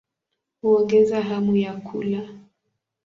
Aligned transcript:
Huongeza 0.61 1.21
hamu 1.21 1.55
ya 1.55 1.73
kula. 1.73 2.29